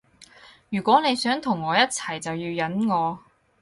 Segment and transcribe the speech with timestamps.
[0.69, 3.19] 如果你想同我一齊就要忍我